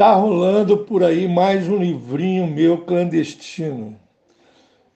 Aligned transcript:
Tá 0.00 0.14
rolando 0.14 0.78
por 0.78 1.04
aí 1.04 1.28
mais 1.28 1.68
um 1.68 1.76
livrinho 1.76 2.46
meu 2.46 2.86
clandestino. 2.86 4.00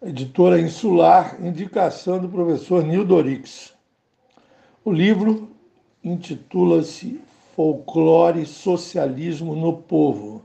Editora 0.02 0.58
Insular, 0.58 1.36
indicação 1.44 2.18
do 2.18 2.26
professor 2.26 2.82
Nildo 2.82 3.14
Orix. 3.14 3.74
O 4.82 4.90
livro 4.90 5.50
intitula-se 6.02 7.20
Folclore 7.54 8.46
Socialismo 8.46 9.54
no 9.54 9.76
Povo. 9.76 10.42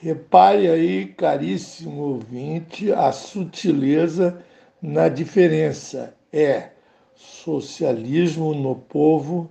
Repare 0.00 0.70
aí, 0.70 1.04
caríssimo 1.04 2.04
ouvinte, 2.04 2.90
a 2.90 3.12
sutileza 3.12 4.42
na 4.80 5.10
diferença. 5.10 6.16
É 6.32 6.70
socialismo 7.14 8.54
no 8.54 8.76
povo 8.76 9.50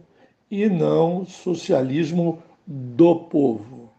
e 0.50 0.68
não 0.68 1.24
socialismo 1.24 2.42
do 2.66 3.16
povo. 3.16 3.93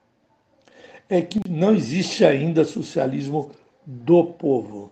É 1.09 1.21
que 1.21 1.41
não 1.49 1.75
existe 1.75 2.25
ainda 2.25 2.65
socialismo 2.65 3.51
do 3.87 4.25
povo, 4.25 4.91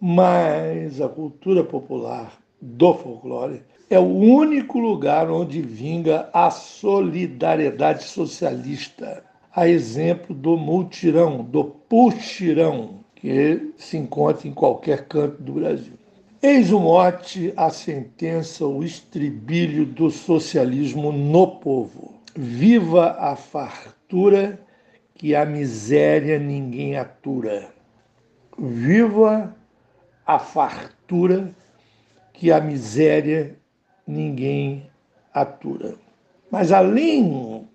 mas 0.00 1.00
a 1.00 1.08
cultura 1.08 1.64
popular 1.64 2.38
do 2.60 2.94
folclore 2.94 3.62
é 3.90 3.98
o 3.98 4.06
único 4.06 4.78
lugar 4.78 5.28
onde 5.28 5.60
vinga 5.60 6.30
a 6.32 6.48
solidariedade 6.50 8.04
socialista, 8.04 9.24
a 9.54 9.68
exemplo 9.68 10.34
do 10.34 10.56
multirão, 10.56 11.44
do 11.44 11.64
puxirão, 11.64 13.00
que 13.14 13.72
se 13.76 13.96
encontra 13.96 14.48
em 14.48 14.52
qualquer 14.52 15.06
canto 15.06 15.42
do 15.42 15.52
Brasil. 15.54 15.94
Eis 16.40 16.72
o 16.72 16.80
mote, 16.80 17.52
a 17.56 17.70
sentença, 17.70 18.66
o 18.66 18.82
estribilho 18.82 19.84
do 19.84 20.10
socialismo 20.10 21.12
no 21.12 21.46
povo. 21.58 22.14
Viva 22.34 23.16
a 23.18 23.36
fartura 23.36 24.58
que 25.22 25.36
a 25.36 25.46
miséria 25.46 26.36
ninguém 26.36 26.96
atura. 26.96 27.68
Viva 28.58 29.54
a 30.26 30.36
fartura 30.40 31.54
que 32.32 32.50
a 32.50 32.60
miséria 32.60 33.56
ninguém 34.04 34.90
atura. 35.32 35.94
Mas 36.50 36.72
além 36.72 37.68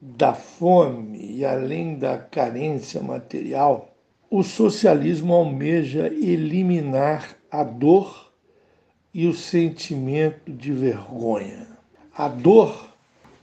da 0.00 0.32
fome 0.32 1.38
e 1.38 1.44
além 1.44 1.98
da 1.98 2.18
carência 2.18 3.02
material, 3.02 3.92
o 4.30 4.44
socialismo 4.44 5.34
almeja 5.34 6.06
eliminar 6.06 7.36
a 7.50 7.64
dor 7.64 8.30
e 9.12 9.26
o 9.26 9.34
sentimento 9.34 10.52
de 10.52 10.70
vergonha. 10.70 11.66
A 12.16 12.28
dor 12.28 12.94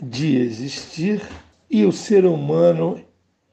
de 0.01 0.37
existir 0.37 1.21
e 1.69 1.83
o 1.83 1.91
ser 1.91 2.25
humano 2.25 3.05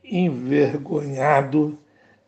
envergonhado 0.05 1.78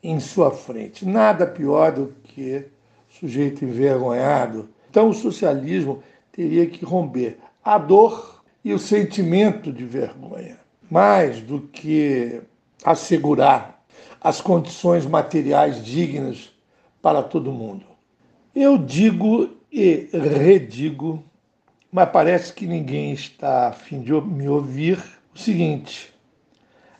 em 0.03 0.19
sua 0.21 0.51
frente. 0.51 1.05
Nada 1.05 1.47
pior 1.47 1.93
do 1.93 2.15
que 2.25 2.65
sujeito 3.09 3.65
envergonhado. 3.65 4.69
Então, 4.91 5.09
o 5.09 5.15
socialismo 5.15 6.03
teria 6.33 6.67
que 6.67 6.85
romper 6.85 7.39
a 7.65 7.79
dor 7.79 8.43
e 8.65 8.73
o 8.73 8.79
sentimento 8.79 9.73
de 9.73 9.85
vergonha, 9.85 10.59
mais 10.91 11.41
do 11.41 11.61
que 11.61 12.41
assegurar 12.85 13.85
as 14.21 14.41
condições 14.41 15.07
materiais 15.07 15.85
dignas 15.85 16.53
para 17.01 17.23
todo 17.23 17.53
mundo. 17.53 17.85
Eu 18.55 18.79
digo 18.79 19.51
e 19.71 20.09
redigo, 20.13 21.23
mas 21.93 22.09
parece 22.11 22.53
que 22.53 22.67
ninguém 22.67 23.13
está 23.13 23.69
a 23.69 23.73
fim 23.73 24.01
de 24.01 24.13
me 24.13 24.49
ouvir, 24.49 24.99
o 25.35 25.39
seguinte: 25.39 26.13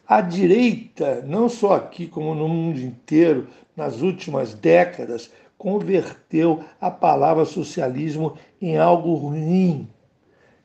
a 0.07 0.21
direita, 0.21 1.23
não 1.27 1.49
só 1.49 1.75
aqui 1.75 2.07
como 2.07 2.35
no 2.35 2.49
mundo 2.49 2.79
inteiro, 2.81 3.49
nas 3.77 4.01
últimas 4.03 4.55
décadas, 4.55 5.31
converteu 5.59 6.65
a 6.81 6.91
palavra 6.91 7.45
socialismo 7.45 8.37
em 8.61 8.77
algo 8.77 9.15
ruim, 9.15 9.89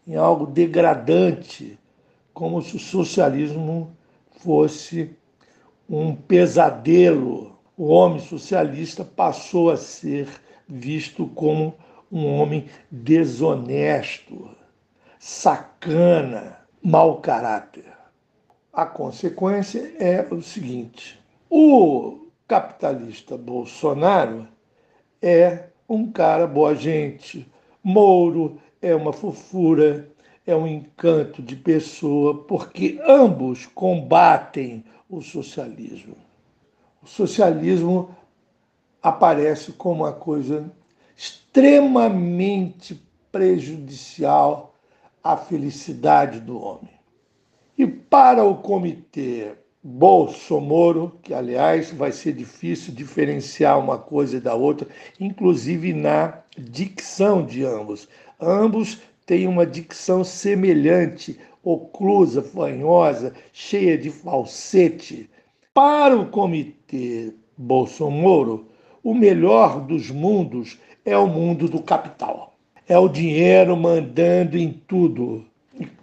em 0.08 0.16
algo 0.16 0.46
degradante, 0.46 1.80
como 2.34 2.62
se 2.62 2.76
o 2.76 2.80
socialismo 2.80 3.96
fosse 4.44 5.16
um 5.90 6.16
pesadelo. 6.16 7.58
O 7.78 7.88
homem 7.88 8.20
socialista 8.20 9.04
passou 9.04 9.72
a 9.72 9.78
ser 9.78 10.28
visto 10.68 11.26
como 11.28 11.76
um 12.12 12.28
homem 12.28 12.66
desonesto, 12.92 14.50
sacana, 15.18 16.58
mau 16.84 17.22
caráter. 17.22 18.01
A 18.74 18.86
consequência 18.86 19.94
é 20.00 20.26
o 20.34 20.42
seguinte: 20.42 21.20
o 21.50 22.28
capitalista 22.48 23.38
Bolsonaro 23.38 24.48
é 25.22 25.66
um 25.90 26.10
cara 26.10 26.48
boa 26.48 26.74
gente, 26.74 27.46
Mouro 27.84 28.62
é 28.82 28.96
uma 28.96 29.12
fofura, 29.12 30.10
é 30.48 30.56
um 30.56 30.66
encanto 30.66 31.42
de 31.42 31.58
pessoa, 31.58 32.46
porque 32.46 32.98
ambos 33.06 33.66
combatem 33.66 34.86
o 35.10 35.22
socialismo. 35.22 36.16
O 37.04 37.08
socialismo 37.08 38.16
aparece 39.04 39.74
como 39.74 40.06
uma 40.06 40.14
coisa 40.14 40.72
extremamente 41.18 43.06
prejudicial 43.34 44.76
à 45.22 45.36
felicidade 45.36 46.40
do 46.40 46.58
homem. 46.58 47.01
Para 48.12 48.44
o 48.44 48.56
comitê 48.56 49.54
Bolsonaro, 49.82 51.14
que 51.24 51.34
aliás 51.34 51.92
vai 51.92 52.12
ser 52.12 52.34
difícil 52.34 52.94
diferenciar 52.94 53.80
uma 53.80 53.98
coisa 53.98 54.38
da 54.42 54.54
outra, 54.54 54.86
inclusive 55.18 55.94
na 55.94 56.40
dicção 56.58 57.46
de 57.46 57.64
ambos. 57.64 58.10
Ambos 58.38 59.02
têm 59.26 59.48
uma 59.48 59.66
dicção 59.66 60.26
semelhante, 60.26 61.40
oclusa, 61.64 62.42
fanhosa, 62.42 63.34
cheia 63.54 63.98
de 63.98 64.10
falsete. 64.10 65.30
Para 65.74 66.14
o 66.18 66.28
comitê 66.28 67.34
Bolsonaro, 67.58 68.68
o 69.02 69.14
melhor 69.14 69.80
dos 69.80 70.12
mundos 70.12 70.78
é 71.06 71.18
o 71.18 71.28
mundo 71.28 71.70
do 71.70 71.82
capital. 71.82 72.58
É 72.90 72.98
o 72.98 73.08
dinheiro 73.08 73.78
mandando 73.78 74.58
em 74.58 74.70
tudo. 74.86 75.46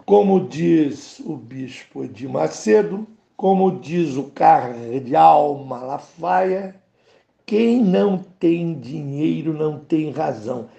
Como 0.08 0.40
diz 0.40 1.20
o 1.20 1.36
bispo 1.36 2.08
de 2.08 2.26
Macedo, 2.26 3.06
como 3.36 3.78
diz 3.78 4.16
o 4.16 4.30
cardeal 4.30 5.62
Malafaia, 5.66 6.74
quem 7.44 7.84
não 7.84 8.16
tem 8.16 8.80
dinheiro 8.80 9.52
não 9.52 9.78
tem 9.78 10.10
razão. 10.10 10.70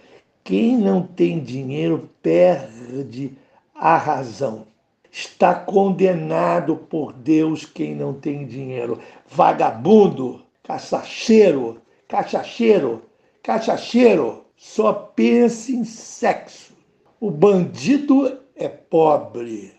Quem 0.43 0.75
não 0.75 1.03
tem 1.03 1.39
dinheiro 1.39 2.09
perde 2.23 3.37
a 3.75 3.97
razão. 3.97 4.65
Está 5.11 5.53
condenado 5.53 6.75
por 6.75 7.13
Deus 7.13 7.65
quem 7.65 7.93
não 7.93 8.15
tem 8.15 8.47
dinheiro. 8.47 8.99
Vagabundo, 9.27 10.41
caçacheiro, 10.63 11.79
cachacheiro, 12.07 13.03
cachacheiro, 13.43 14.43
só 14.57 14.91
pensa 14.91 15.71
em 15.71 15.83
sexo. 15.83 16.73
O 17.21 17.29
bandido 17.29 18.39
é 18.59 18.67
pobre 18.67 19.73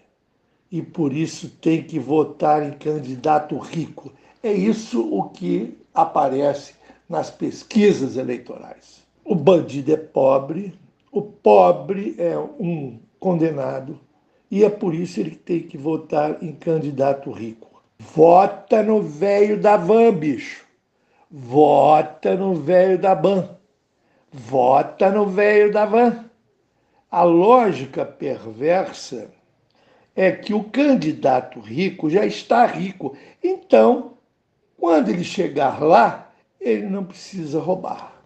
e 0.72 0.80
por 0.80 1.12
isso 1.12 1.48
tem 1.48 1.82
que 1.82 1.98
votar 1.98 2.62
em 2.62 2.72
candidato 2.72 3.58
rico. 3.58 4.10
É 4.42 4.52
isso 4.52 5.06
o 5.06 5.28
que 5.28 5.76
aparece 5.94 6.74
nas 7.08 7.30
pesquisas 7.30 8.16
eleitorais. 8.16 9.02
O 9.22 9.34
bandido 9.34 9.92
é 9.92 9.96
pobre, 9.96 10.72
o 11.12 11.20
pobre 11.20 12.14
é 12.18 12.38
um 12.38 12.98
condenado, 13.18 14.00
e 14.50 14.64
é 14.64 14.70
por 14.70 14.94
isso 14.94 15.20
ele 15.20 15.36
tem 15.36 15.60
que 15.60 15.76
votar 15.76 16.42
em 16.42 16.52
candidato 16.52 17.30
rico. 17.30 17.82
Vota 17.98 18.82
no 18.82 19.02
velho 19.02 19.60
da 19.60 19.76
van, 19.76 20.12
bicho. 20.12 20.64
Vota 21.30 22.34
no 22.34 22.54
velho 22.54 22.98
da 22.98 23.14
ban. 23.14 23.50
Vota 24.32 25.10
no 25.10 25.26
velho 25.26 25.70
da 25.70 25.84
van. 25.84 26.29
A 27.10 27.24
lógica 27.24 28.06
perversa 28.06 29.32
é 30.14 30.30
que 30.30 30.54
o 30.54 30.62
candidato 30.62 31.58
rico 31.58 32.08
já 32.08 32.24
está 32.24 32.64
rico. 32.64 33.16
Então, 33.42 34.12
quando 34.76 35.08
ele 35.08 35.24
chegar 35.24 35.82
lá, 35.82 36.30
ele 36.60 36.86
não 36.86 37.04
precisa 37.04 37.58
roubar. 37.58 38.22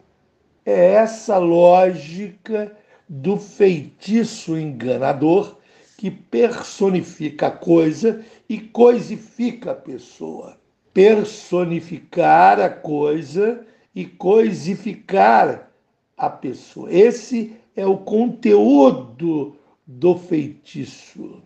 É 0.66 0.92
essa 0.92 1.38
lógica 1.38 2.76
do 3.08 3.38
feitiço 3.38 4.58
enganador 4.58 5.56
que 5.96 6.10
personifica 6.10 7.46
a 7.46 7.50
coisa 7.50 8.22
e 8.46 8.60
coisifica 8.60 9.70
a 9.70 9.74
pessoa. 9.74 10.58
Personificar 10.92 12.60
a 12.60 12.68
coisa 12.68 13.66
e 13.94 14.04
coisificar 14.04 15.70
a 16.16 16.28
pessoa. 16.28 16.92
Esse 16.92 17.56
é 17.76 17.86
o 17.86 17.96
conteúdo 17.98 19.56
do 19.86 20.16
feitiço. 20.16 21.42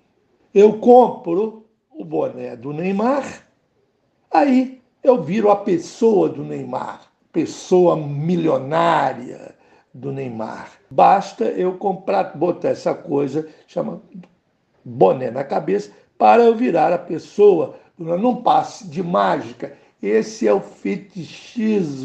Eu 0.54 0.78
compro 0.78 1.64
o 1.90 2.04
boné 2.04 2.56
do 2.56 2.72
Neymar, 2.72 3.46
aí 4.30 4.80
eu 5.02 5.22
viro 5.22 5.50
a 5.50 5.56
pessoa 5.56 6.28
do 6.28 6.44
Neymar, 6.44 7.10
pessoa 7.32 7.96
milionária 7.96 9.54
do 9.92 10.12
Neymar. 10.12 10.72
Basta 10.90 11.44
eu 11.44 11.76
comprar, 11.76 12.36
botar 12.36 12.68
essa 12.68 12.94
coisa, 12.94 13.48
chama 13.66 14.02
boné 14.84 15.30
na 15.30 15.44
cabeça, 15.44 15.92
para 16.16 16.42
eu 16.44 16.54
virar 16.54 16.92
a 16.92 16.98
pessoa. 16.98 17.76
Não 17.98 18.36
passe 18.42 18.86
de 18.86 19.02
mágica. 19.02 19.76
Esse 20.00 20.46
é 20.46 20.52
o 20.52 20.60
fetichismo, 20.60 21.96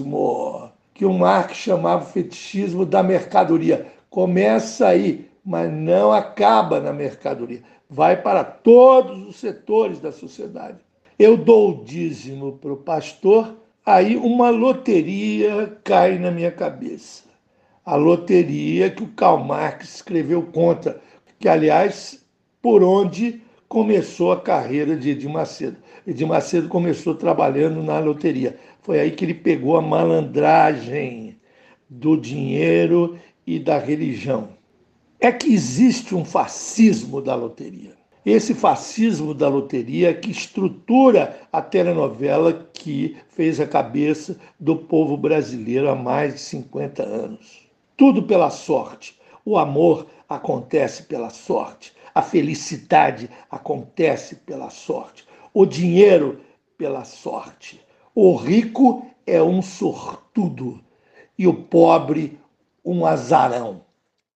que 0.93 1.05
o 1.05 1.13
Marx 1.13 1.57
chamava 1.57 2.03
fetichismo 2.03 2.85
da 2.85 3.03
mercadoria. 3.03 3.92
Começa 4.13 4.89
aí, 4.89 5.27
mas 5.43 5.73
não 5.73 6.11
acaba 6.11 6.79
na 6.79 6.93
mercadoria. 6.93 7.63
Vai 7.89 8.21
para 8.21 8.43
todos 8.43 9.27
os 9.27 9.37
setores 9.37 9.99
da 9.99 10.11
sociedade. 10.11 10.77
Eu 11.17 11.35
dou 11.35 11.71
o 11.71 11.83
dízimo 11.83 12.59
para 12.59 12.71
o 12.71 12.77
pastor, 12.77 13.55
aí 13.83 14.15
uma 14.15 14.51
loteria 14.51 15.79
cai 15.83 16.19
na 16.19 16.29
minha 16.29 16.51
cabeça. 16.51 17.23
A 17.83 17.95
loteria 17.95 18.91
que 18.91 19.01
o 19.01 19.07
Karl 19.07 19.43
Marx 19.43 19.95
escreveu 19.95 20.43
contra, 20.43 21.01
que, 21.39 21.49
aliás, 21.49 22.23
por 22.61 22.83
onde 22.83 23.41
começou 23.67 24.31
a 24.31 24.39
carreira 24.39 24.95
de 24.95 25.09
Edir 25.09 25.27
Macedo. 25.27 25.77
Edir 26.05 26.27
Macedo 26.27 26.69
começou 26.69 27.15
trabalhando 27.15 27.81
na 27.81 27.97
loteria. 27.97 28.59
Foi 28.83 28.99
aí 28.99 29.09
que 29.09 29.25
ele 29.25 29.33
pegou 29.33 29.75
a 29.75 29.81
malandragem 29.81 31.35
do 31.89 32.15
dinheiro 32.15 33.17
e 33.45 33.59
da 33.59 33.77
religião. 33.77 34.49
É 35.19 35.31
que 35.31 35.53
existe 35.53 36.15
um 36.15 36.25
fascismo 36.25 37.21
da 37.21 37.35
loteria. 37.35 37.93
Esse 38.25 38.53
fascismo 38.53 39.33
da 39.33 39.49
loteria 39.49 40.13
que 40.13 40.31
estrutura 40.31 41.41
a 41.51 41.61
telenovela 41.61 42.69
que 42.73 43.17
fez 43.29 43.59
a 43.59 43.67
cabeça 43.67 44.39
do 44.57 44.77
povo 44.77 45.17
brasileiro 45.17 45.89
há 45.89 45.95
mais 45.95 46.35
de 46.35 46.39
50 46.39 47.03
anos. 47.03 47.67
Tudo 47.97 48.23
pela 48.23 48.49
sorte. 48.49 49.19
O 49.45 49.57
amor 49.57 50.07
acontece 50.29 51.03
pela 51.03 51.29
sorte. 51.29 51.93
A 52.15 52.21
felicidade 52.21 53.29
acontece 53.51 54.35
pela 54.37 54.69
sorte. 54.69 55.25
O 55.53 55.65
dinheiro 55.65 56.39
pela 56.77 57.03
sorte. 57.03 57.81
O 58.15 58.35
rico 58.35 59.05
é 59.27 59.43
um 59.43 59.61
sortudo 59.61 60.79
e 61.37 61.47
o 61.47 61.53
pobre 61.53 62.39
um 62.83 63.05
azarão. 63.05 63.82